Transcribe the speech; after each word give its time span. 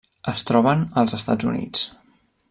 Es 0.31 0.41
troben 0.51 0.81
als 1.01 1.13
Estats 1.17 1.49
Units. 1.51 1.85